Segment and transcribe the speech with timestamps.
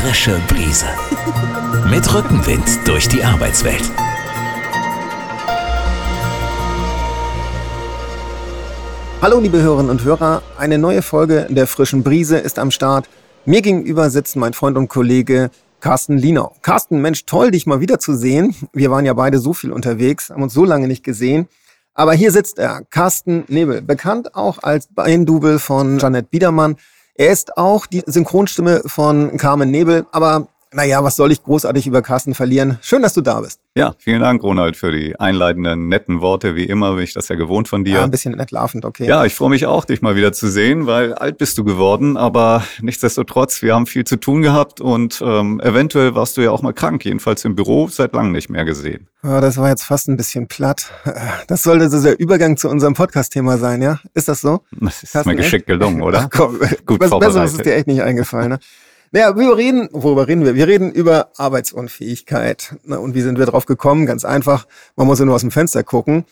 [0.00, 0.86] frische Brise.
[1.90, 3.82] Mit Rückenwind durch die Arbeitswelt.
[9.20, 13.08] Hallo liebe Hörerinnen und Hörer, eine neue Folge der frischen Brise ist am Start.
[13.44, 15.50] Mir gegenüber sitzt mein Freund und Kollege
[15.80, 16.54] Carsten Lienau.
[16.62, 18.54] Carsten, Mensch, toll, dich mal wieder zu sehen.
[18.72, 21.48] Wir waren ja beide so viel unterwegs, haben uns so lange nicht gesehen.
[21.94, 26.76] Aber hier sitzt er, Carsten Nebel, bekannt auch als Beindubel von Janet Biedermann.
[27.20, 32.02] Er ist auch die Synchronstimme von Carmen Nebel, aber naja, was soll ich großartig über
[32.02, 32.78] Carsten verlieren?
[32.82, 33.60] Schön, dass du da bist.
[33.74, 36.56] Ja, vielen Dank, Ronald, für die einleitenden, netten Worte.
[36.56, 37.94] Wie immer bin ich das ja gewohnt von dir.
[37.94, 39.06] Ja, ein bisschen nettlaufend, okay.
[39.06, 42.16] Ja, ich freue mich auch, dich mal wieder zu sehen, weil alt bist du geworden,
[42.16, 46.62] aber nichtsdestotrotz, wir haben viel zu tun gehabt und ähm, eventuell warst du ja auch
[46.62, 49.08] mal krank, jedenfalls im Büro, seit langem nicht mehr gesehen.
[49.22, 50.90] Ja, das war jetzt fast ein bisschen platt.
[51.48, 54.00] Das sollte so der Übergang zu unserem Podcast-Thema sein, ja?
[54.14, 54.60] Ist das so?
[54.72, 56.24] Das ist Carsten, mir geschickt gelungen, oder?
[56.24, 58.58] Ach, komm, Gut was Besseres ist dir echt nicht eingefallen, ne?
[59.10, 60.54] Naja, wir reden, worüber reden wir?
[60.54, 62.76] Wir reden über Arbeitsunfähigkeit.
[62.84, 64.04] Na, und wie sind wir drauf gekommen?
[64.04, 64.66] Ganz einfach.
[64.96, 66.24] Man muss ja nur aus dem Fenster gucken.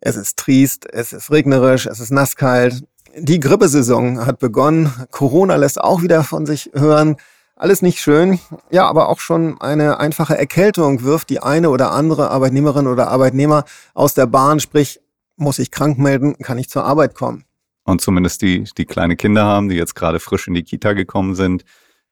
[0.00, 2.84] Es ist triest, es ist regnerisch, es ist nasskalt.
[3.16, 4.92] Die Grippesaison hat begonnen.
[5.10, 7.16] Corona lässt auch wieder von sich hören.
[7.54, 8.38] Alles nicht schön.
[8.70, 13.64] Ja, aber auch schon eine einfache Erkältung wirft die eine oder andere Arbeitnehmerin oder Arbeitnehmer
[13.94, 14.60] aus der Bahn.
[14.60, 15.00] Sprich,
[15.36, 17.44] muss ich krank melden, kann ich zur Arbeit kommen.
[17.84, 21.34] Und zumindest die, die kleine Kinder haben, die jetzt gerade frisch in die Kita gekommen
[21.34, 21.64] sind,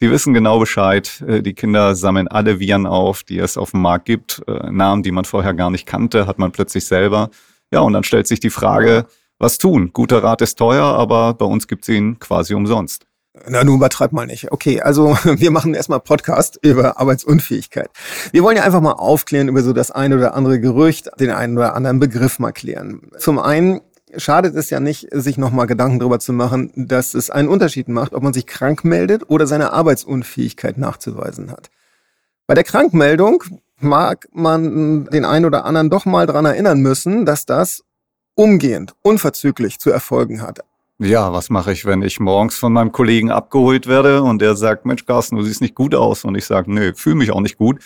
[0.02, 1.22] die wissen genau Bescheid.
[1.26, 4.42] Äh, die Kinder sammeln alle Viren auf, die es auf dem Markt gibt.
[4.46, 7.30] Äh, Namen, die man vorher gar nicht kannte, hat man plötzlich selber.
[7.72, 9.06] Ja, und dann stellt sich die Frage,
[9.38, 9.90] was tun?
[9.92, 13.06] Guter Rat ist teuer, aber bei uns gibt es ihn quasi umsonst.
[13.48, 14.52] Na, nun übertreib mal nicht.
[14.52, 17.90] Okay, also wir machen erstmal Podcast über Arbeitsunfähigkeit.
[18.30, 21.58] Wir wollen ja einfach mal aufklären über so das eine oder andere Gerücht, den einen
[21.58, 23.00] oder anderen Begriff mal klären.
[23.18, 23.80] Zum einen
[24.16, 28.14] schadet es ja nicht, sich nochmal Gedanken darüber zu machen, dass es einen Unterschied macht,
[28.14, 31.70] ob man sich krank meldet oder seine Arbeitsunfähigkeit nachzuweisen hat.
[32.46, 33.42] Bei der Krankmeldung
[33.78, 37.84] mag man den einen oder anderen doch mal dran erinnern müssen, dass das
[38.34, 40.60] umgehend, unverzüglich zu erfolgen hat.
[40.98, 44.86] Ja, was mache ich, wenn ich morgens von meinem Kollegen abgeholt werde und der sagt,
[44.86, 46.24] Mensch, Carsten, du siehst nicht gut aus.
[46.24, 47.80] Und ich sage, nee, fühle mich auch nicht gut.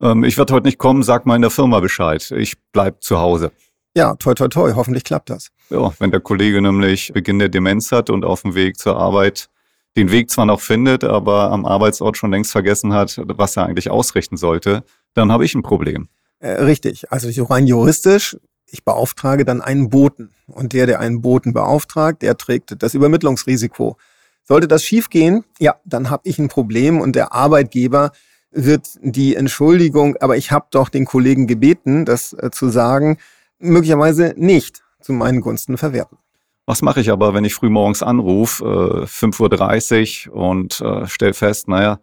[0.00, 2.30] Ähm, ich werde heute nicht kommen, sag mal in der Firma Bescheid.
[2.32, 3.52] Ich bleib zu Hause.
[3.98, 5.48] Ja, toi, toi, toi, hoffentlich klappt das.
[5.70, 9.48] Ja, wenn der Kollege nämlich Beginn der Demenz hat und auf dem Weg zur Arbeit
[9.96, 13.90] den Weg zwar noch findet, aber am Arbeitsort schon längst vergessen hat, was er eigentlich
[13.90, 16.06] ausrichten sollte, dann habe ich ein Problem.
[16.38, 18.36] Äh, richtig, also rein juristisch,
[18.66, 20.30] ich beauftrage dann einen Boten.
[20.46, 23.96] Und der, der einen Boten beauftragt, der trägt das Übermittlungsrisiko.
[24.44, 28.12] Sollte das schiefgehen, ja, dann habe ich ein Problem und der Arbeitgeber
[28.52, 33.18] wird die Entschuldigung, aber ich habe doch den Kollegen gebeten, das äh, zu sagen,
[33.58, 36.18] möglicherweise nicht zu meinen Gunsten verwerten.
[36.66, 41.32] Was mache ich aber, wenn ich früh morgens anrufe, äh, 5.30 Uhr und äh, stelle
[41.32, 41.98] fest, naja,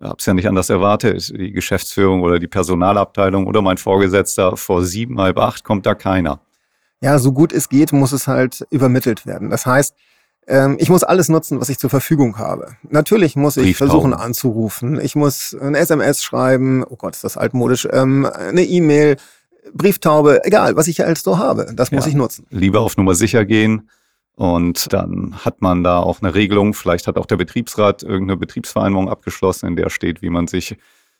[0.00, 1.32] hab's ja nicht anders erwartet.
[1.36, 6.40] Die Geschäftsführung oder die Personalabteilung oder mein Vorgesetzter vor sieben, halb acht kommt da keiner.
[7.00, 9.48] Ja, so gut es geht, muss es halt übermittelt werden.
[9.48, 9.94] Das heißt,
[10.46, 12.76] ähm, ich muss alles nutzen, was ich zur Verfügung habe.
[12.88, 15.00] Natürlich muss ich versuchen anzurufen.
[15.00, 16.84] Ich muss ein SMS schreiben.
[16.88, 17.88] Oh Gott, ist das altmodisch.
[17.90, 19.16] Ähm, eine E-Mail.
[19.72, 22.46] Brieftaube, egal, was ich alles so habe, das muss ja, ich nutzen.
[22.50, 23.88] Lieber auf Nummer sicher gehen.
[24.34, 26.72] Und dann hat man da auch eine Regelung.
[26.72, 30.76] Vielleicht hat auch der Betriebsrat irgendeine Betriebsvereinbarung abgeschlossen, in der steht, wie man sich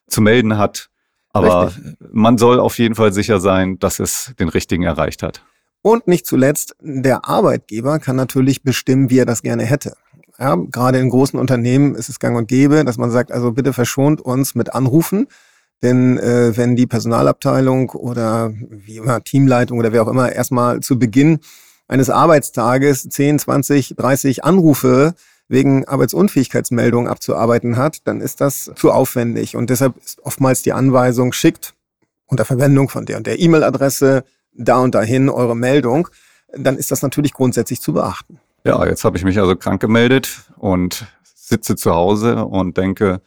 [0.07, 0.89] zu melden hat.
[1.33, 1.97] Aber Richtig.
[2.13, 5.43] man soll auf jeden Fall sicher sein, dass es den richtigen erreicht hat.
[5.83, 9.95] Und nicht zuletzt, der Arbeitgeber kann natürlich bestimmen, wie er das gerne hätte.
[10.39, 13.73] Ja, gerade in großen Unternehmen ist es gang und gäbe, dass man sagt, also bitte
[13.73, 15.27] verschont uns mit Anrufen.
[15.83, 20.99] Denn äh, wenn die Personalabteilung oder wie immer Teamleitung oder wer auch immer erstmal zu
[20.99, 21.41] Beginn
[21.89, 25.15] eines Arbeitstages 10, 20, 30 Anrufe
[25.49, 29.57] wegen Arbeitsunfähigkeitsmeldungen abzuarbeiten hat, dann ist das zu aufwendig.
[29.57, 31.75] Und deshalb ist oftmals die Anweisung, schickt
[32.27, 36.09] unter Verwendung von der und der E-Mail-Adresse da und dahin eure Meldung.
[36.57, 38.39] Dann ist das natürlich grundsätzlich zu beachten.
[38.65, 43.21] Ja, jetzt habe ich mich also krank gemeldet und sitze zu Hause und denke,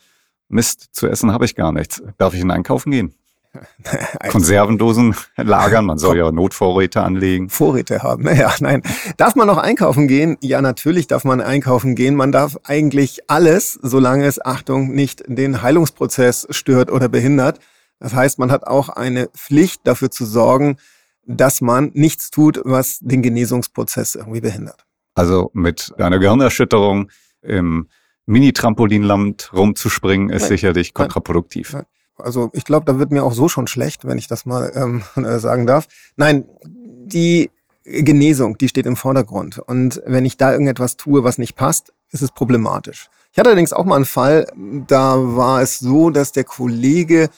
[0.53, 2.01] Mist, zu essen habe ich gar nichts.
[2.17, 3.13] Darf ich in Einkaufen gehen?
[4.29, 7.50] Konservendosen lagern, man soll ja Notvorräte anlegen.
[7.50, 8.81] Vorräte haben, naja, nein.
[9.17, 10.38] Darf man noch einkaufen gehen?
[10.41, 12.15] Ja, natürlich darf man einkaufen gehen.
[12.15, 17.59] Man darf eigentlich alles, solange es, Achtung, nicht den Heilungsprozess stört oder behindert.
[17.99, 20.77] Das heißt, man hat auch eine Pflicht dafür zu sorgen,
[21.25, 24.85] dass man nichts tut, was den Genesungsprozess irgendwie behindert.
[25.15, 27.09] Also mit einer Gehirnerschütterung
[27.41, 27.88] im
[28.25, 30.49] Mini-Trampolinland rumzuspringen, ist Nein.
[30.49, 31.73] sicherlich kontraproduktiv.
[31.73, 31.85] Nein.
[32.17, 35.03] Also ich glaube, da wird mir auch so schon schlecht, wenn ich das mal ähm,
[35.23, 35.87] äh, sagen darf.
[36.15, 37.49] Nein, die
[37.83, 39.59] Genesung, die steht im Vordergrund.
[39.59, 43.09] Und wenn ich da irgendetwas tue, was nicht passt, ist es problematisch.
[43.31, 44.47] Ich hatte allerdings auch mal einen Fall,
[44.87, 47.29] da war es so, dass der Kollege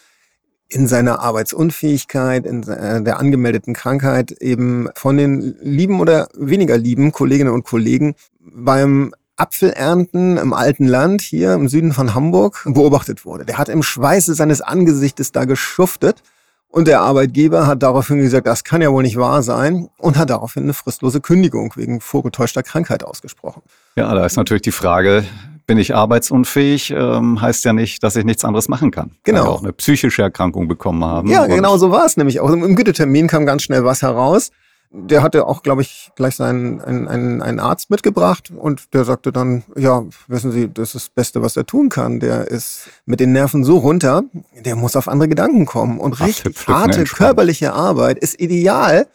[0.68, 7.54] in seiner Arbeitsunfähigkeit, in der angemeldeten Krankheit eben von den lieben oder weniger lieben Kolleginnen
[7.54, 13.46] und Kollegen beim Apfelernten im alten Land hier im Süden von Hamburg beobachtet wurde.
[13.46, 16.24] Der hat im Schweiße seines Angesichtes da geschuftet
[16.70, 20.30] und der Arbeitgeber hat daraufhin gesagt, das kann ja wohl nicht wahr sein und hat
[20.30, 23.62] daraufhin eine fristlose Kündigung wegen vorgetäuschter Krankheit ausgesprochen.
[23.96, 25.26] Ja, da ist natürlich die Frage,
[25.68, 29.12] bin ich arbeitsunfähig, ähm, heißt ja nicht, dass ich nichts anderes machen kann.
[29.24, 29.44] Genau.
[29.44, 31.30] Ja auch eine psychische Erkrankung bekommen haben.
[31.30, 32.40] Ja, genau so war es nämlich.
[32.40, 34.52] Auch im Gütetermin kam ganz schnell was heraus
[34.98, 39.64] der hatte auch, glaube ich, gleich seinen einen, einen, Arzt mitgebracht und der sagte dann,
[39.76, 42.20] ja, wissen Sie, das ist das Beste, was er tun kann.
[42.20, 46.00] Der ist mit den Nerven so runter, der muss auf andere Gedanken kommen.
[46.00, 49.08] Und Ach, richtig harte körperliche Arbeit ist ideal,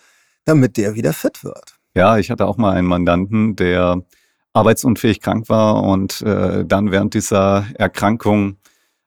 [0.44, 1.76] damit der wieder fit wird.
[1.94, 4.02] Ja, ich hatte auch mal einen Mandanten, der
[4.52, 8.56] arbeitsunfähig krank war und äh, dann während dieser Erkrankung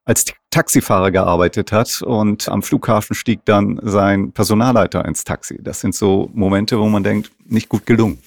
[0.06, 5.60] als Taxifahrer gearbeitet hat und am Flughafen stieg dann sein Personalleiter ins Taxi.
[5.62, 8.20] Das sind so Momente, wo man denkt, nicht gut gelungen.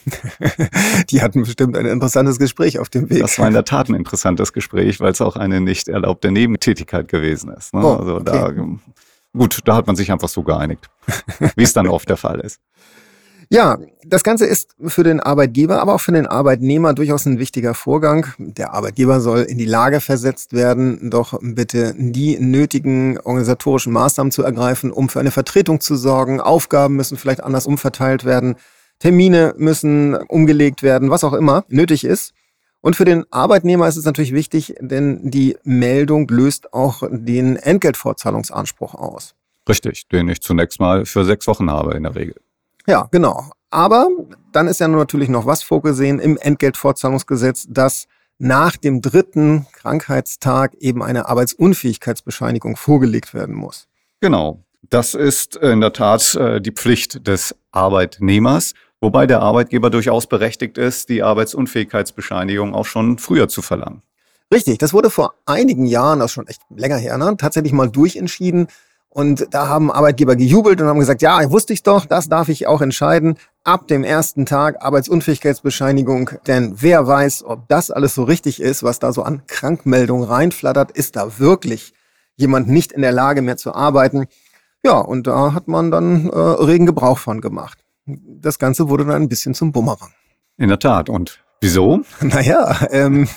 [1.11, 3.20] Die hatten bestimmt ein interessantes Gespräch auf dem Weg.
[3.20, 7.08] Das war in der Tat ein interessantes Gespräch, weil es auch eine nicht erlaubte Nebentätigkeit
[7.08, 7.75] gewesen ist.
[7.75, 7.84] Ne?
[7.84, 8.25] Oh, also okay.
[8.25, 8.55] da,
[9.37, 10.88] gut, da hat man sich einfach so geeinigt,
[11.56, 12.61] wie es dann oft der Fall ist.
[13.48, 17.75] Ja, das Ganze ist für den Arbeitgeber, aber auch für den Arbeitnehmer durchaus ein wichtiger
[17.75, 18.26] Vorgang.
[18.38, 24.43] Der Arbeitgeber soll in die Lage versetzt werden, doch bitte die nötigen organisatorischen Maßnahmen zu
[24.43, 26.40] ergreifen, um für eine Vertretung zu sorgen.
[26.40, 28.56] Aufgaben müssen vielleicht anders umverteilt werden.
[28.98, 32.32] Termine müssen umgelegt werden, was auch immer nötig ist.
[32.81, 38.94] Und für den Arbeitnehmer ist es natürlich wichtig, denn die Meldung löst auch den Entgeltfortzahlungsanspruch
[38.94, 39.34] aus.
[39.69, 42.37] Richtig, den ich zunächst mal für sechs Wochen habe in der Regel.
[42.86, 43.50] Ja, genau.
[43.70, 44.08] Aber
[44.52, 48.06] dann ist ja natürlich noch was vorgesehen im Entgeltfortzahlungsgesetz, dass
[48.38, 53.88] nach dem dritten Krankheitstag eben eine Arbeitsunfähigkeitsbescheinigung vorgelegt werden muss.
[54.20, 54.62] Genau.
[54.88, 60.78] Das ist in der Tat äh, die Pflicht des Arbeitnehmers, wobei der Arbeitgeber durchaus berechtigt
[60.78, 64.02] ist, die Arbeitsunfähigkeitsbescheinigung auch schon früher zu verlangen.
[64.52, 67.90] Richtig, das wurde vor einigen Jahren, das ist schon echt länger her, ne, tatsächlich mal
[67.90, 68.68] durchentschieden,
[69.16, 72.66] und da haben Arbeitgeber gejubelt und haben gesagt, ja, wusste ich doch, das darf ich
[72.66, 73.38] auch entscheiden.
[73.64, 76.32] Ab dem ersten Tag Arbeitsunfähigkeitsbescheinigung.
[76.46, 80.90] Denn wer weiß, ob das alles so richtig ist, was da so an Krankmeldungen reinflattert,
[80.90, 81.94] ist da wirklich
[82.34, 84.26] jemand nicht in der Lage mehr zu arbeiten.
[84.84, 87.78] Ja, und da hat man dann äh, regen Gebrauch von gemacht.
[88.04, 90.12] Das Ganze wurde dann ein bisschen zum Bumerang.
[90.58, 91.08] In der Tat.
[91.08, 92.02] Und wieso?
[92.20, 93.28] Naja, ähm,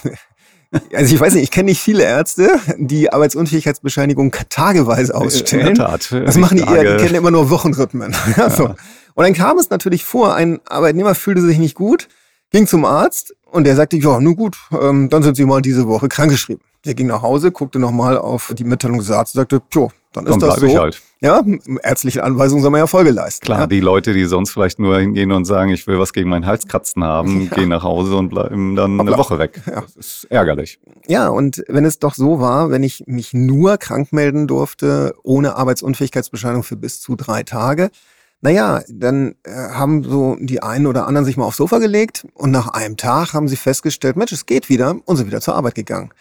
[0.93, 5.67] also ich weiß nicht, ich kenne nicht viele Ärzte, die Arbeitsunfähigkeitsbescheinigung tageweise ausstellen.
[5.67, 6.11] In der Tat.
[6.11, 8.15] Das machen die eher, die kennen immer nur Wochenrhythmen.
[8.37, 8.49] Ja.
[8.49, 8.65] so.
[8.65, 12.07] Und dann kam es natürlich vor, ein Arbeitnehmer fühlte sich nicht gut,
[12.51, 15.87] ging zum Arzt und der sagte, ja, nun gut, ähm, dann sind Sie mal diese
[15.87, 16.63] Woche krankgeschrieben.
[16.85, 20.25] Der ging nach Hause, guckte nochmal auf die Mitteilung des Arztes und sagte, jo, dann
[20.25, 20.65] ist dann das so.
[20.65, 21.01] Ich halt.
[21.21, 21.43] Ja,
[21.83, 23.45] ärztliche Anweisungen soll man ja Folge leisten.
[23.45, 23.67] Klar, ja?
[23.67, 27.03] die Leute, die sonst vielleicht nur hingehen und sagen, ich will was gegen meinen Halskratzen
[27.03, 27.55] haben, ja.
[27.57, 29.13] gehen nach Hause und bleiben dann Hoppla.
[29.13, 29.61] eine Woche weg.
[29.67, 29.81] Ja.
[29.81, 30.79] Das ist ärgerlich.
[31.07, 35.57] Ja, und wenn es doch so war, wenn ich mich nur krank melden durfte, ohne
[35.57, 37.89] Arbeitsunfähigkeitsbescheinigung für bis zu drei Tage,
[38.41, 42.51] naja, dann äh, haben so die einen oder anderen sich mal aufs Sofa gelegt und
[42.51, 45.75] nach einem Tag haben sie festgestellt, Mensch, es geht wieder und sind wieder zur Arbeit
[45.75, 46.11] gegangen.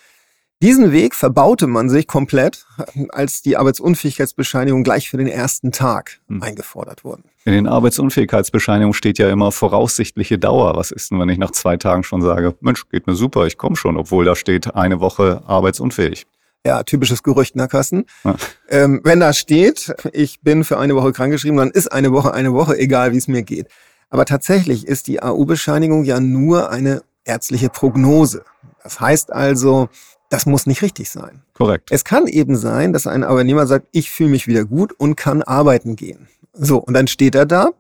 [0.61, 2.67] Diesen Weg verbaute man sich komplett,
[3.11, 6.43] als die Arbeitsunfähigkeitsbescheinigung gleich für den ersten Tag hm.
[6.43, 7.23] eingefordert wurden.
[7.45, 10.75] In den Arbeitsunfähigkeitsbescheinigungen steht ja immer voraussichtliche Dauer.
[10.75, 13.57] Was ist denn, wenn ich nach zwei Tagen schon sage, Mensch, geht mir super, ich
[13.57, 16.27] komme schon, obwohl da steht eine Woche arbeitsunfähig?
[16.67, 18.05] Ja, typisches Gerücht, Nachkassen.
[18.25, 18.37] Ja.
[18.69, 22.53] Ähm, wenn da steht, ich bin für eine Woche krankgeschrieben, dann ist eine Woche eine
[22.53, 23.69] Woche, egal wie es mir geht.
[24.11, 28.45] Aber tatsächlich ist die AU-Bescheinigung ja nur eine ärztliche Prognose.
[28.83, 29.89] Das heißt also,
[30.31, 31.43] das muss nicht richtig sein.
[31.55, 31.91] Korrekt.
[31.91, 35.43] Es kann eben sein, dass ein Arbeitnehmer sagt, ich fühle mich wieder gut und kann
[35.43, 36.29] arbeiten gehen.
[36.53, 37.71] So, und dann steht er da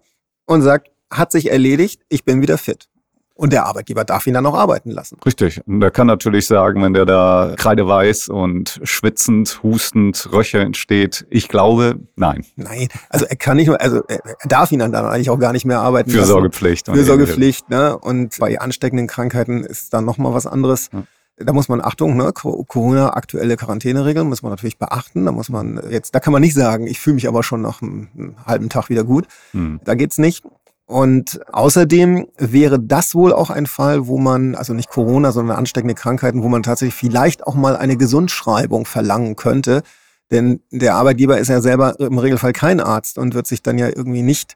[0.46, 2.88] und sagt, hat sich erledigt, ich bin wieder fit.
[3.38, 5.16] Und der Arbeitgeber darf ihn dann auch arbeiten lassen.
[5.24, 5.60] Richtig.
[5.64, 11.48] Und er kann natürlich sagen, wenn der da kreideweiß und schwitzend, hustend, Röcher entsteht, ich
[11.48, 12.44] glaube, nein.
[12.56, 15.52] Nein, also er kann nicht mehr, also er darf ihn dann, dann eigentlich auch gar
[15.52, 16.88] nicht mehr arbeiten Fürsorgepflicht.
[16.88, 16.98] lassen.
[16.98, 17.70] Fürsorgepflicht.
[17.70, 17.96] ne?
[17.96, 20.90] Und bei ansteckenden Krankheiten ist dann nochmal was anderes.
[20.92, 21.04] Ja.
[21.40, 25.24] Da muss man Achtung, ne, Corona aktuelle Quarantäneregeln muss man natürlich beachten.
[25.24, 27.80] Da muss man jetzt, da kann man nicht sagen, ich fühle mich aber schon nach
[27.80, 29.28] einem, einem halben Tag wieder gut.
[29.52, 29.80] Hm.
[29.84, 30.44] Da geht's nicht.
[30.88, 35.94] Und außerdem wäre das wohl auch ein Fall, wo man, also nicht Corona, sondern ansteckende
[35.94, 39.82] Krankheiten, wo man tatsächlich vielleicht auch mal eine Gesundschreibung verlangen könnte.
[40.30, 43.88] Denn der Arbeitgeber ist ja selber im Regelfall kein Arzt und wird sich dann ja
[43.88, 44.54] irgendwie nicht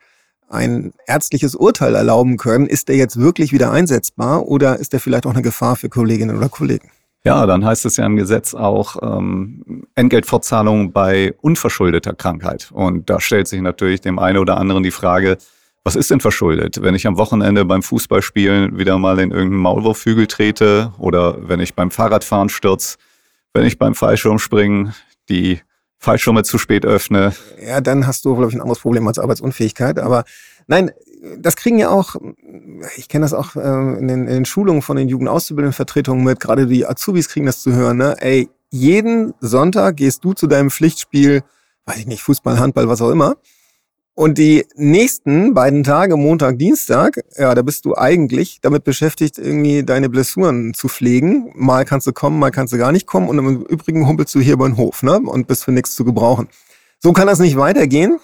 [0.49, 5.27] ein ärztliches Urteil erlauben können, ist der jetzt wirklich wieder einsetzbar oder ist der vielleicht
[5.27, 6.91] auch eine Gefahr für Kolleginnen oder Kollegen?
[7.25, 12.71] Ja, dann heißt es ja im Gesetz auch ähm, Entgeltfortzahlung bei unverschuldeter Krankheit.
[12.73, 15.37] Und da stellt sich natürlich dem einen oder anderen die Frage,
[15.85, 16.81] was ist denn verschuldet?
[16.83, 21.75] Wenn ich am Wochenende beim Fußballspielen wieder mal in irgendeinen Maulwurfhügel trete oder wenn ich
[21.75, 22.97] beim Fahrradfahren stürze,
[23.53, 24.95] wenn ich beim Fallschirmspringen
[25.29, 25.61] die
[25.99, 27.33] Fallschirme zu spät öffne.
[27.65, 29.99] Ja, dann hast du, glaube ich, ein anderes Problem als Arbeitsunfähigkeit.
[29.99, 30.25] Aber
[30.67, 30.91] nein,
[31.39, 32.17] das kriegen ja auch,
[32.97, 36.67] ich kenne das auch äh, in, den, in den Schulungen von den Jugendauszubildendenvertretungen mit, gerade
[36.67, 38.17] die Azubis kriegen das zu hören, ne?
[38.19, 41.43] Ey, jeden Sonntag gehst du zu deinem Pflichtspiel,
[41.87, 43.37] weiß ich nicht, Fußball, Handball, was auch immer.
[44.15, 49.85] Und die nächsten beiden Tage, Montag, Dienstag, ja, da bist du eigentlich damit beschäftigt, irgendwie
[49.85, 51.51] deine Blessuren zu pflegen.
[51.55, 53.29] Mal kannst du kommen, mal kannst du gar nicht kommen.
[53.29, 55.19] Und im Übrigen humpelst du hier über den Hof, ne?
[55.19, 56.49] Und bist für nichts zu gebrauchen.
[56.99, 58.19] So kann das nicht weitergehen.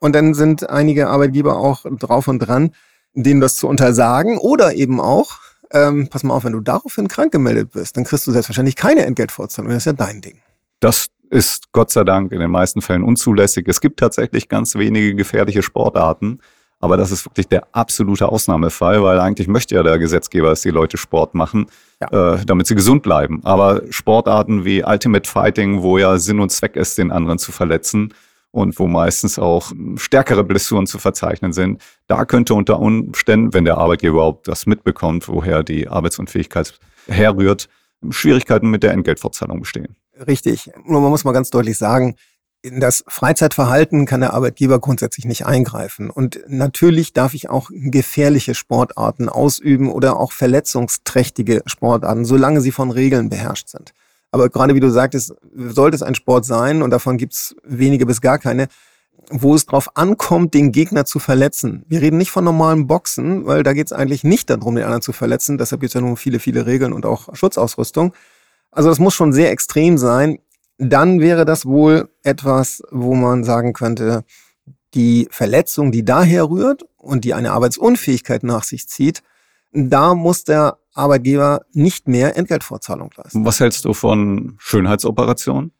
[0.00, 2.72] Und dann sind einige Arbeitgeber auch drauf und dran,
[3.14, 5.38] denen das zu untersagen oder eben auch,
[5.72, 9.04] ähm, pass mal auf, wenn du daraufhin krank gemeldet bist, dann kriegst du selbstverständlich keine
[9.04, 9.70] Entgeltfortzahlung.
[9.70, 10.40] Das ist ja dein Ding.
[10.80, 13.66] Das ist Gott sei Dank in den meisten Fällen unzulässig.
[13.68, 16.40] Es gibt tatsächlich ganz wenige gefährliche Sportarten,
[16.80, 20.70] aber das ist wirklich der absolute Ausnahmefall, weil eigentlich möchte ja der Gesetzgeber, dass die
[20.70, 21.66] Leute Sport machen,
[22.00, 22.34] ja.
[22.34, 23.40] äh, damit sie gesund bleiben.
[23.44, 28.14] Aber Sportarten wie Ultimate Fighting, wo ja Sinn und Zweck ist, den anderen zu verletzen,
[28.50, 31.82] und wo meistens auch stärkere Blessuren zu verzeichnen sind.
[32.06, 37.68] Da könnte unter Umständen, wenn der Arbeitgeber überhaupt das mitbekommt, woher die Arbeitsunfähigkeit herrührt,
[38.10, 39.96] Schwierigkeiten mit der Entgeltfortzahlung bestehen.
[40.26, 40.70] Richtig.
[40.84, 42.16] Nur man muss mal ganz deutlich sagen,
[42.60, 46.10] in das Freizeitverhalten kann der Arbeitgeber grundsätzlich nicht eingreifen.
[46.10, 52.90] Und natürlich darf ich auch gefährliche Sportarten ausüben oder auch verletzungsträchtige Sportarten, solange sie von
[52.90, 53.92] Regeln beherrscht sind.
[54.32, 58.04] Aber gerade wie du sagtest, sollte es ein Sport sein, und davon gibt es wenige
[58.06, 58.68] bis gar keine,
[59.30, 61.84] wo es drauf ankommt, den Gegner zu verletzen.
[61.88, 65.02] Wir reden nicht von normalem Boxen, weil da geht es eigentlich nicht darum, den anderen
[65.02, 65.58] zu verletzen.
[65.58, 68.12] Deshalb gibt es ja nun viele, viele Regeln und auch Schutzausrüstung.
[68.78, 70.38] Also das muss schon sehr extrem sein.
[70.78, 74.22] Dann wäre das wohl etwas, wo man sagen könnte,
[74.94, 79.24] die Verletzung, die daher rührt und die eine Arbeitsunfähigkeit nach sich zieht,
[79.72, 83.44] da muss der Arbeitgeber nicht mehr Entgeltvorzahlung leisten.
[83.44, 85.72] Was hältst du von Schönheitsoperationen?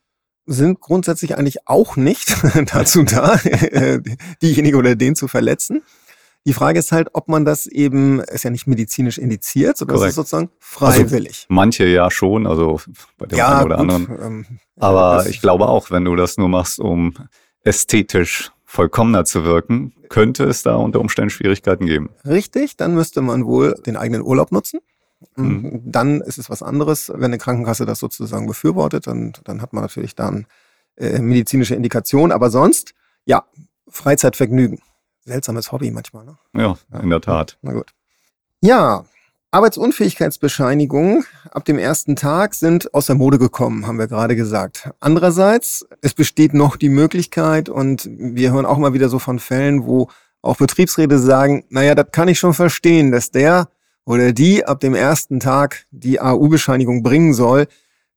[0.46, 2.34] Sind grundsätzlich eigentlich auch nicht
[2.74, 3.36] dazu da,
[4.42, 5.82] diejenige oder den zu verletzen.
[6.46, 10.04] Die Frage ist halt, ob man das eben, ist ja nicht medizinisch indiziert, sondern es
[10.04, 11.46] ist sozusagen freiwillig.
[11.50, 12.80] Also manche ja schon, also
[13.18, 14.18] bei dem ja, einen oder gut, anderen.
[14.22, 17.14] Ähm, Aber ich glaube auch, wenn du das nur machst, um
[17.64, 22.10] ästhetisch vollkommener zu wirken, könnte es da unter Umständen Schwierigkeiten geben.
[22.24, 24.80] Richtig, dann müsste man wohl den eigenen Urlaub nutzen.
[25.36, 25.82] Mhm.
[25.84, 29.82] Dann ist es was anderes, wenn eine Krankenkasse das sozusagen befürwortet, dann, dann hat man
[29.82, 30.46] natürlich dann
[30.96, 32.32] äh, medizinische Indikation.
[32.32, 33.44] Aber sonst, ja,
[33.88, 34.80] Freizeitvergnügen.
[35.28, 36.38] Seltsames Hobby manchmal, ne?
[36.54, 37.58] Ja, in der Tat.
[37.62, 37.92] Na gut.
[38.60, 39.04] Ja,
[39.50, 44.90] Arbeitsunfähigkeitsbescheinigungen ab dem ersten Tag sind aus der Mode gekommen, haben wir gerade gesagt.
[45.00, 49.86] Andererseits, es besteht noch die Möglichkeit und wir hören auch mal wieder so von Fällen,
[49.86, 50.08] wo
[50.42, 53.68] auch Betriebsräte sagen, naja, das kann ich schon verstehen, dass der
[54.04, 57.68] oder die ab dem ersten Tag die AU-Bescheinigung bringen soll.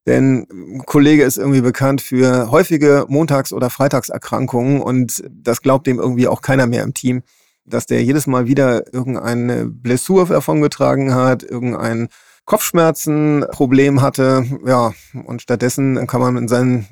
[0.08, 6.00] Denn ein Kollege ist irgendwie bekannt für häufige Montags- oder Freitagserkrankungen und das glaubt dem
[6.00, 7.24] irgendwie auch keiner mehr im Team
[7.66, 12.10] dass der jedes Mal wieder irgendeine Blessur davongetragen hat, irgendein
[12.46, 14.46] Kopfschmerzenproblem hatte.
[14.66, 14.94] Ja,
[15.26, 16.88] und stattdessen kann man in seinen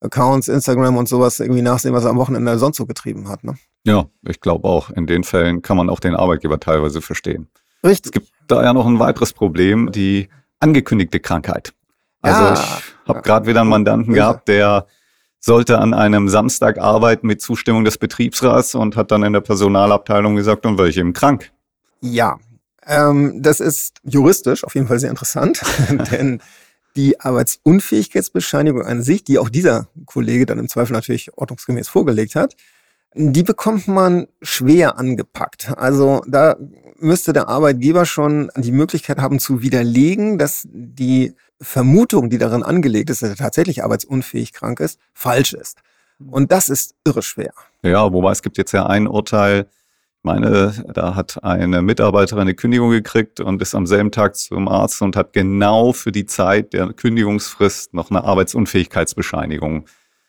[0.00, 3.44] Accounts, Instagram und sowas irgendwie nachsehen, was er am Wochenende sonst so getrieben hat.
[3.44, 3.54] Ne?
[3.84, 7.48] Ja, ich glaube auch, in den Fällen kann man auch den Arbeitgeber teilweise verstehen.
[7.84, 8.06] Richtig.
[8.06, 11.72] Es gibt da ja noch ein weiteres Problem, die angekündigte Krankheit.
[12.22, 12.54] Also ja.
[12.54, 14.86] ich habe gerade wieder einen Mandanten gehabt, der
[15.40, 20.36] sollte an einem Samstag arbeiten mit Zustimmung des Betriebsrats und hat dann in der Personalabteilung
[20.36, 21.50] gesagt, und welche im krank.
[22.00, 22.38] Ja,
[22.86, 25.62] ähm, das ist juristisch auf jeden Fall sehr interessant,
[26.12, 26.42] denn
[26.96, 32.56] die Arbeitsunfähigkeitsbescheinigung an sich, die auch dieser Kollege dann im Zweifel natürlich ordnungsgemäß vorgelegt hat,
[33.14, 35.72] die bekommt man schwer angepackt.
[35.76, 36.56] Also da
[36.98, 43.10] müsste der Arbeitgeber schon die Möglichkeit haben zu widerlegen, dass die Vermutung, die darin angelegt
[43.10, 45.78] ist, dass er tatsächlich arbeitsunfähig krank ist, falsch ist.
[46.18, 47.52] Und das ist irre schwer.
[47.82, 49.66] Ja, wobei es gibt jetzt ja ein Urteil,
[50.22, 54.68] ich meine, da hat eine Mitarbeiterin eine Kündigung gekriegt und ist am selben Tag zum
[54.68, 59.86] Arzt und hat genau für die Zeit der Kündigungsfrist noch eine Arbeitsunfähigkeitsbescheinigung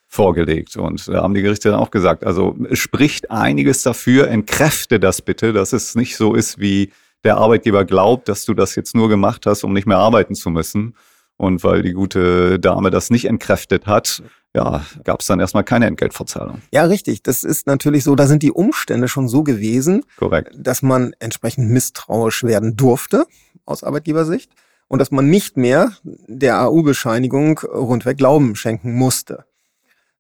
[0.07, 0.77] vorgelegt.
[0.77, 5.21] Und da haben die Gerichte dann auch gesagt, also es spricht einiges dafür, entkräfte das
[5.21, 6.91] bitte, dass es nicht so ist, wie
[7.25, 10.49] der Arbeitgeber glaubt, dass du das jetzt nur gemacht hast, um nicht mehr arbeiten zu
[10.49, 10.95] müssen.
[11.41, 14.21] Und weil die gute Dame das nicht entkräftet hat,
[14.53, 16.61] ja, gab es dann erstmal keine Entgeltverzahlung.
[16.71, 17.23] Ja, richtig.
[17.23, 20.53] Das ist natürlich so, da sind die Umstände schon so gewesen, Korrekt.
[20.55, 23.25] dass man entsprechend misstrauisch werden durfte
[23.65, 24.51] aus Arbeitgebersicht.
[24.87, 29.45] und dass man nicht mehr der AU-Bescheinigung rundweg Glauben schenken musste.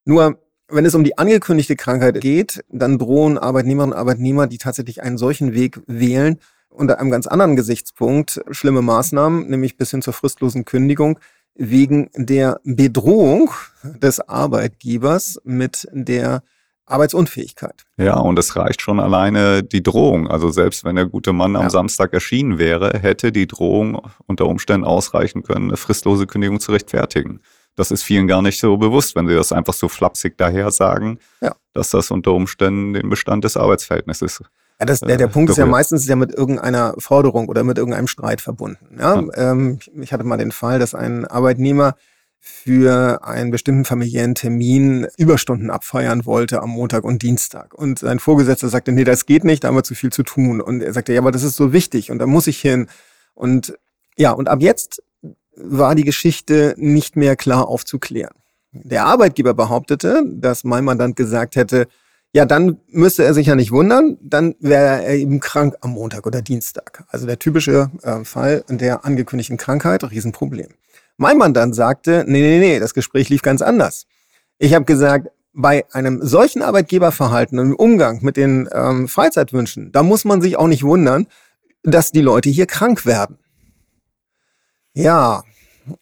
[0.05, 5.03] Nur wenn es um die angekündigte Krankheit geht, dann drohen Arbeitnehmerinnen und Arbeitnehmer, die tatsächlich
[5.03, 6.39] einen solchen Weg wählen,
[6.71, 11.19] unter einem ganz anderen Gesichtspunkt schlimme Maßnahmen, nämlich bis hin zur fristlosen Kündigung,
[11.55, 13.51] wegen der Bedrohung
[13.83, 16.43] des Arbeitgebers mit der
[16.85, 17.85] Arbeitsunfähigkeit.
[17.97, 20.27] Ja, und es reicht schon alleine die Drohung.
[20.27, 21.69] Also selbst wenn der gute Mann am ja.
[21.69, 27.41] Samstag erschienen wäre, hätte die Drohung unter Umständen ausreichen können, eine fristlose Kündigung zu rechtfertigen.
[27.75, 31.19] Das ist vielen gar nicht so bewusst, wenn sie das einfach so flapsig daher sagen,
[31.39, 31.55] ja.
[31.73, 34.43] dass das unter Umständen den Bestand des Arbeitsverhältnisses
[34.81, 37.77] ja, das, der, der äh, Punkt ist ja meistens ja mit irgendeiner Forderung oder mit
[37.77, 38.97] irgendeinem Streit verbunden.
[38.97, 39.21] Ja?
[39.21, 39.51] ja.
[39.51, 41.95] Ähm, ich hatte mal den Fall, dass ein Arbeitnehmer
[42.39, 47.75] für einen bestimmten familiären Termin Überstunden abfeiern wollte am Montag und Dienstag.
[47.75, 50.61] Und sein Vorgesetzter sagte, nee, das geht nicht, da haben wir zu viel zu tun.
[50.61, 52.87] Und er sagte, ja, aber das ist so wichtig und da muss ich hin.
[53.35, 53.77] Und
[54.17, 55.03] ja, und ab jetzt
[55.55, 58.33] war die Geschichte nicht mehr klar aufzuklären.
[58.71, 61.87] Der Arbeitgeber behauptete, dass mein Mandant gesagt hätte,
[62.33, 66.25] ja, dann müsste er sich ja nicht wundern, dann wäre er eben krank am Montag
[66.25, 67.03] oder Dienstag.
[67.09, 70.69] Also der typische äh, Fall der angekündigten Krankheit, Riesenproblem.
[71.17, 74.05] Mein Mandant sagte, nee, nee, nee, das Gespräch lief ganz anders.
[74.59, 80.23] Ich habe gesagt, bei einem solchen Arbeitgeberverhalten und Umgang mit den ähm, Freizeitwünschen, da muss
[80.23, 81.27] man sich auch nicht wundern,
[81.83, 83.37] dass die Leute hier krank werden.
[84.93, 85.43] Ja,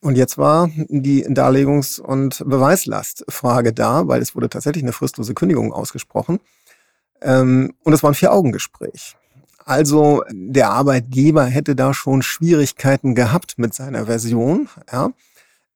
[0.02, 5.74] und jetzt war die Darlegungs- und Beweislastfrage da, weil es wurde tatsächlich eine fristlose Kündigung
[5.74, 6.40] ausgesprochen.
[7.22, 9.16] Ähm, und es war ein Vier-Augen-Gespräch.
[9.66, 14.68] Also der Arbeitgeber hätte da schon Schwierigkeiten gehabt mit seiner Version.
[14.92, 15.12] Ja.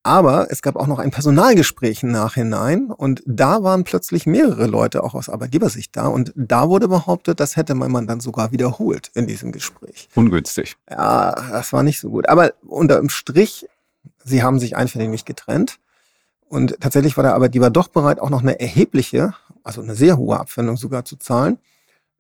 [0.06, 5.02] Aber es gab auch noch ein Personalgespräch im Nachhinein und da waren plötzlich mehrere Leute
[5.02, 9.12] auch aus Arbeitgebersicht da und da wurde behauptet, das hätte mein Mann dann sogar wiederholt
[9.14, 10.10] in diesem Gespräch.
[10.16, 10.76] Ungünstig.
[10.90, 12.28] Ja, das war nicht so gut.
[12.28, 13.66] Aber unterm Strich,
[14.24, 15.80] sie haben sich einvernehmlich getrennt
[16.48, 20.40] und tatsächlich war der Arbeitgeber doch bereit, auch noch eine erhebliche, also eine sehr hohe
[20.40, 21.58] Abfindung sogar zu zahlen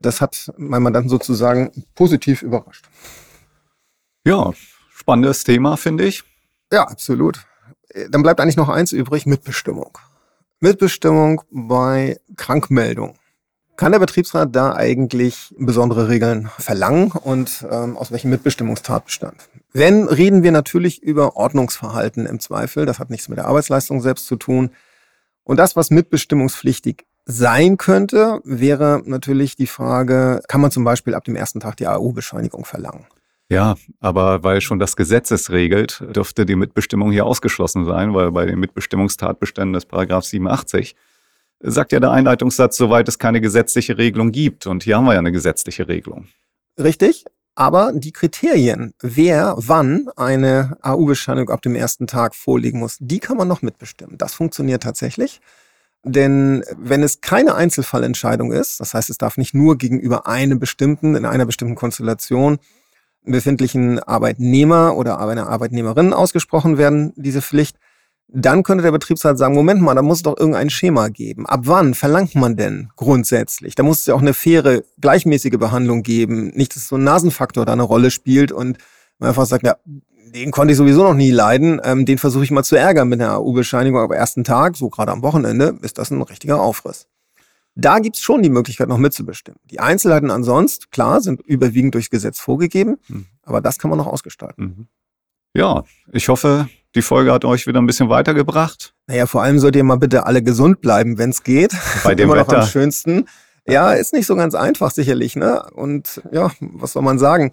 [0.03, 2.85] das hat mein Mandanten sozusagen positiv überrascht.
[4.25, 4.51] Ja,
[4.93, 6.23] spannendes Thema, finde ich.
[6.71, 7.45] Ja, absolut.
[8.09, 9.97] Dann bleibt eigentlich noch eins übrig, Mitbestimmung.
[10.59, 13.17] Mitbestimmung bei Krankmeldung.
[13.75, 19.49] Kann der Betriebsrat da eigentlich besondere Regeln verlangen und ähm, aus welchem Mitbestimmungstatbestand?
[19.71, 22.85] Wenn, reden wir natürlich über Ordnungsverhalten im Zweifel.
[22.85, 24.69] Das hat nichts mit der Arbeitsleistung selbst zu tun.
[25.43, 31.23] Und das, was mitbestimmungspflichtig sein könnte, wäre natürlich die Frage, kann man zum Beispiel ab
[31.23, 33.07] dem ersten Tag die AU-Bescheinigung verlangen?
[33.49, 38.31] Ja, aber weil schon das Gesetz es regelt, dürfte die Mitbestimmung hier ausgeschlossen sein, weil
[38.31, 40.95] bei den Mitbestimmungstatbeständen des Paragraph 87
[41.63, 44.67] sagt ja der Einleitungssatz, soweit es keine gesetzliche Regelung gibt.
[44.67, 46.27] Und hier haben wir ja eine gesetzliche Regelung.
[46.77, 53.19] Richtig, aber die Kriterien, wer wann eine AU-Bescheinigung ab dem ersten Tag vorlegen muss, die
[53.19, 54.17] kann man noch mitbestimmen.
[54.17, 55.39] Das funktioniert tatsächlich.
[56.03, 61.15] Denn wenn es keine Einzelfallentscheidung ist, das heißt, es darf nicht nur gegenüber einem bestimmten,
[61.15, 62.57] in einer bestimmten Konstellation
[63.23, 67.77] befindlichen Arbeitnehmer oder einer Arbeitnehmerin ausgesprochen werden, diese Pflicht,
[68.35, 71.45] dann könnte der Betriebsrat sagen, Moment mal, da muss es doch irgendein Schema geben.
[71.45, 73.75] Ab wann verlangt man denn grundsätzlich?
[73.75, 76.51] Da muss es ja auch eine faire, gleichmäßige Behandlung geben.
[76.55, 78.79] Nicht, dass so ein Nasenfaktor da eine Rolle spielt und
[79.19, 79.75] man einfach sagt, ja,
[80.33, 81.79] den konnte ich sowieso noch nie leiden.
[81.83, 84.01] Ähm, den versuche ich mal zu ärgern mit einer AU-Bescheinigung.
[84.01, 87.07] Aber ersten Tag, so gerade am Wochenende, ist das ein richtiger Aufriss.
[87.75, 89.59] Da gibt's schon die Möglichkeit, noch mitzubestimmen.
[89.69, 93.25] Die Einzelheiten ansonsten, klar, sind überwiegend durchs Gesetz vorgegeben, mhm.
[93.43, 94.63] aber das kann man noch ausgestalten.
[94.63, 94.87] Mhm.
[95.53, 98.93] Ja, ich hoffe, die Folge hat euch wieder ein bisschen weitergebracht.
[99.07, 101.75] Naja, vor allem solltet ihr mal bitte alle gesund bleiben, wenn es geht.
[102.03, 102.61] Bei dem Wetter.
[102.61, 103.25] am schönsten.
[103.67, 105.63] Ja, ist nicht so ganz einfach sicherlich, ne?
[105.73, 107.51] Und ja, was soll man sagen?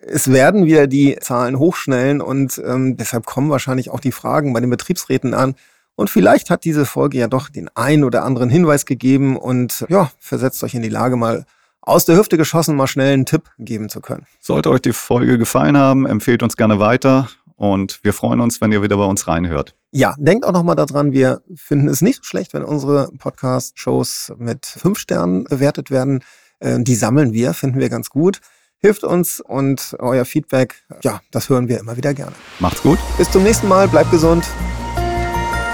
[0.00, 4.60] Es werden wieder die Zahlen hochschnellen und ähm, deshalb kommen wahrscheinlich auch die Fragen bei
[4.60, 5.54] den Betriebsräten an.
[5.96, 10.10] Und vielleicht hat diese Folge ja doch den einen oder anderen Hinweis gegeben und ja,
[10.18, 11.44] versetzt euch in die Lage, mal
[11.86, 14.26] aus der Hüfte geschossen mal schnell einen Tipp geben zu können.
[14.40, 18.72] Sollte euch die Folge gefallen haben, empfehlt uns gerne weiter und wir freuen uns, wenn
[18.72, 19.74] ihr wieder bei uns reinhört.
[19.92, 24.66] Ja, denkt auch nochmal daran, wir finden es nicht so schlecht, wenn unsere Podcast-Shows mit
[24.66, 26.24] fünf Sternen bewertet werden.
[26.58, 28.40] Äh, die sammeln wir, finden wir ganz gut
[28.84, 32.32] hilft uns und euer Feedback, ja, das hören wir immer wieder gerne.
[32.60, 32.98] Macht's gut.
[33.16, 34.44] Bis zum nächsten Mal, bleibt gesund.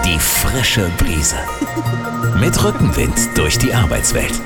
[0.05, 1.35] Die frische Brise.
[2.39, 4.41] Mit Rückenwind durch die Arbeitswelt.